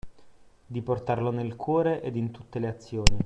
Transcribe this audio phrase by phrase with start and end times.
[0.65, 3.19] Di portarlo nel cuore ed in tutte le azioni.